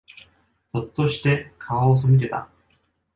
[0.71, 2.49] ぞっとして、顔を背けた。